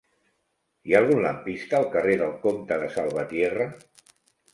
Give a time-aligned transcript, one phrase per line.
[0.91, 3.69] Hi ha algun lampista al carrer del Comte de Salvatierra?